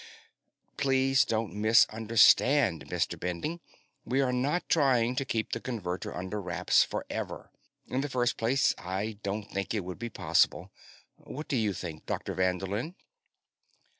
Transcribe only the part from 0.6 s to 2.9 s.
"Please don't misunderstand,